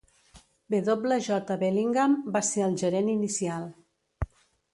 W. 0.75 1.11
J. 1.27 1.57
Bellingham 1.63 2.15
va 2.39 2.41
ser 2.49 2.65
el 2.69 2.75
gerent 2.85 3.13
inicial. 3.17 3.71